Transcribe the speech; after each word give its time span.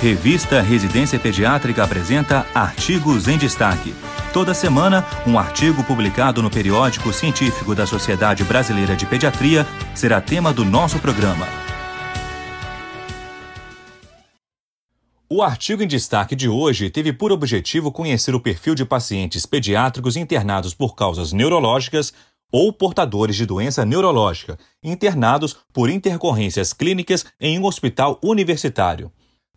Revista 0.00 0.60
Residência 0.60 1.18
Pediátrica 1.18 1.82
apresenta 1.82 2.46
Artigos 2.54 3.28
em 3.28 3.38
Destaque. 3.38 3.94
Toda 4.30 4.52
semana, 4.52 5.06
um 5.26 5.38
artigo 5.38 5.82
publicado 5.82 6.42
no 6.42 6.50
periódico 6.50 7.10
científico 7.14 7.74
da 7.74 7.86
Sociedade 7.86 8.44
Brasileira 8.44 8.94
de 8.94 9.06
Pediatria 9.06 9.66
será 9.94 10.20
tema 10.20 10.52
do 10.52 10.66
nosso 10.66 10.98
programa. 10.98 11.46
O 15.30 15.42
artigo 15.42 15.82
em 15.82 15.88
destaque 15.88 16.36
de 16.36 16.48
hoje 16.48 16.90
teve 16.90 17.10
por 17.10 17.32
objetivo 17.32 17.90
conhecer 17.90 18.34
o 18.34 18.40
perfil 18.40 18.74
de 18.74 18.84
pacientes 18.84 19.46
pediátricos 19.46 20.14
internados 20.14 20.74
por 20.74 20.94
causas 20.94 21.32
neurológicas 21.32 22.12
ou 22.52 22.70
portadores 22.70 23.34
de 23.34 23.46
doença 23.46 23.84
neurológica, 23.84 24.58
internados 24.84 25.56
por 25.72 25.88
intercorrências 25.88 26.74
clínicas 26.74 27.24
em 27.40 27.58
um 27.58 27.64
hospital 27.64 28.20
universitário. 28.22 29.10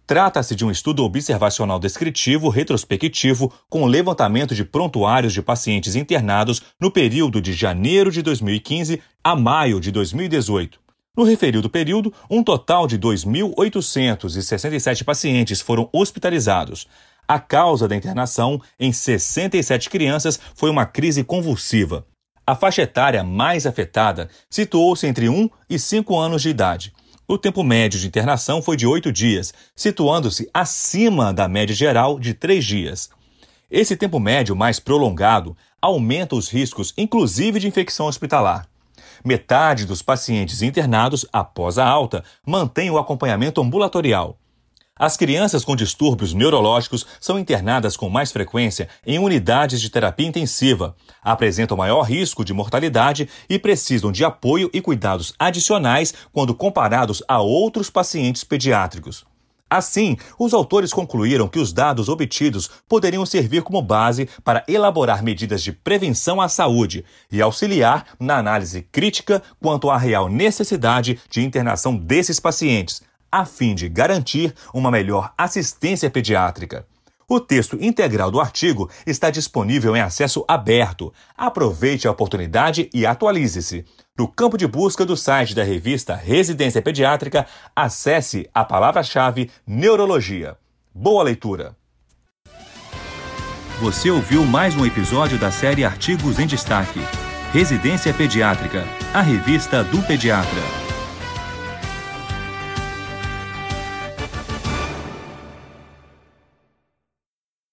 Trata-se 0.10 0.56
de 0.56 0.66
um 0.66 0.72
estudo 0.72 1.04
observacional 1.04 1.78
descritivo 1.78 2.50
retrospectivo 2.50 3.54
com 3.70 3.86
levantamento 3.86 4.56
de 4.56 4.66
prontuários 4.66 5.32
de 5.32 5.40
pacientes 5.40 5.96
internados 5.96 6.64
no 6.82 6.90
período 6.90 7.40
de 7.40 7.54
janeiro 7.54 8.12
de 8.12 8.24
2015 8.24 9.00
a 9.24 9.36
maio 9.36 9.80
de 9.80 9.92
2018. 9.92 10.80
No 11.16 11.24
referido 11.24 11.70
período, 11.70 12.12
um 12.28 12.42
total 12.42 12.88
de 12.88 12.98
2.867 12.98 15.04
pacientes 15.04 15.62
foram 15.62 15.88
hospitalizados. 15.94 16.88
A 17.28 17.40
causa 17.40 17.88
da 17.88 17.96
internação 17.96 18.60
em 18.80 18.92
67 18.92 19.92
crianças 19.92 20.40
foi 20.56 20.72
uma 20.72 20.88
crise 20.88 21.24
convulsiva. 21.24 22.04
A 22.48 22.56
faixa 22.56 22.82
etária 22.82 23.24
mais 23.24 23.68
afetada 23.68 24.28
situou-se 24.50 25.06
entre 25.06 25.30
1 25.30 25.48
e 25.70 25.78
5 25.78 26.18
anos 26.18 26.42
de 26.42 26.50
idade. 26.50 26.94
O 27.32 27.38
tempo 27.38 27.64
médio 27.64 28.00
de 28.00 28.08
internação 28.08 28.60
foi 28.60 28.76
de 28.76 28.88
oito 28.88 29.12
dias, 29.12 29.54
situando-se 29.76 30.50
acima 30.52 31.32
da 31.32 31.48
média 31.48 31.76
geral 31.76 32.20
de 32.20 32.34
três 32.34 32.66
dias. 32.66 33.08
Esse 33.70 33.96
tempo 33.96 34.20
médio 34.20 34.56
mais 34.56 34.80
prolongado 34.80 35.56
aumenta 35.80 36.36
os 36.36 36.50
riscos, 36.50 36.92
inclusive 36.98 37.60
de 37.60 37.68
infecção 37.68 38.08
hospitalar. 38.08 38.68
Metade 39.24 39.86
dos 39.86 40.02
pacientes 40.02 40.64
internados 40.64 41.24
após 41.32 41.78
a 41.78 41.88
alta 41.88 42.24
mantém 42.44 42.90
o 42.90 42.98
acompanhamento 42.98 43.62
ambulatorial. 43.62 44.36
As 45.00 45.16
crianças 45.16 45.64
com 45.64 45.78
distúrbios 45.78 46.34
neurológicos 46.34 47.06
são 47.22 47.40
internadas 47.40 47.96
com 47.96 48.10
mais 48.10 48.34
frequência 48.34 48.90
em 49.08 49.18
unidades 49.18 49.80
de 49.80 49.90
terapia 49.90 50.28
intensiva, 50.28 50.94
apresentam 51.24 51.78
maior 51.78 52.02
risco 52.02 52.44
de 52.44 52.52
mortalidade 52.52 53.30
e 53.50 53.58
precisam 53.58 54.12
de 54.12 54.26
apoio 54.26 54.70
e 54.74 54.82
cuidados 54.82 55.34
adicionais 55.40 56.14
quando 56.34 56.54
comparados 56.54 57.24
a 57.30 57.40
outros 57.40 57.90
pacientes 57.90 58.44
pediátricos. 58.44 59.26
Assim, 59.70 60.18
os 60.38 60.54
autores 60.54 60.92
concluíram 60.92 61.48
que 61.48 61.60
os 61.60 61.72
dados 61.72 62.10
obtidos 62.10 62.70
poderiam 62.86 63.26
servir 63.26 63.62
como 63.62 63.82
base 63.82 64.28
para 64.44 64.66
elaborar 64.68 65.24
medidas 65.24 65.64
de 65.64 65.72
prevenção 65.72 66.42
à 66.42 66.50
saúde 66.50 67.06
e 67.32 67.42
auxiliar 67.42 68.06
na 68.20 68.38
análise 68.38 68.82
crítica 68.92 69.42
quanto 69.62 69.90
à 69.90 69.98
real 69.98 70.28
necessidade 70.28 71.20
de 71.30 71.42
internação 71.42 71.96
desses 71.96 72.38
pacientes, 72.38 73.02
a 73.32 73.46
fim 73.46 73.76
de 73.76 73.88
garantir 73.88 74.54
uma 74.74 74.92
melhor 74.92 75.34
assistência 75.38 76.10
pediátrica. 76.10 76.86
O 77.30 77.40
texto 77.40 77.78
integral 77.80 78.32
do 78.32 78.42
artigo 78.42 78.90
está 79.06 79.30
disponível 79.30 79.96
em 79.96 80.02
acesso 80.02 80.44
aberto. 80.48 81.14
Aproveite 81.38 82.08
a 82.08 82.12
oportunidade 82.12 82.90
e 82.92 83.06
atualize-se. 83.06 83.86
No 84.18 84.28
campo 84.28 84.58
de 84.58 84.66
busca 84.66 85.06
do 85.06 85.16
site 85.16 85.54
da 85.54 85.64
revista 85.64 86.16
Residência 86.16 86.82
Pediátrica, 86.82 87.46
acesse 87.76 88.50
a 88.52 88.66
palavra-chave 88.66 89.52
Neurologia. 89.66 90.58
Boa 90.94 91.24
leitura! 91.24 91.78
Você 93.80 94.10
ouviu 94.10 94.44
mais 94.44 94.76
um 94.76 94.86
episódio 94.86 95.38
da 95.38 95.52
série 95.52 95.86
Artigos 95.86 96.38
em 96.38 96.48
Destaque. 96.48 97.00
Residência 97.54 98.14
Pediátrica, 98.14 98.86
a 99.14 99.22
revista 99.22 99.84
do 99.84 100.02
pediatra. 100.04 100.89